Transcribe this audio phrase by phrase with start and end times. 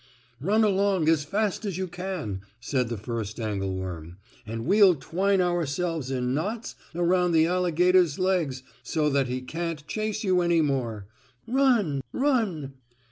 [0.39, 5.41] "Run along as fast as you can," said the first angle worm, "and we'll twine
[5.41, 11.05] ourselves in knots around the alligator's legs so that he can't chase you any more.
[11.45, 12.01] Run!
[12.11, 12.73] Run!"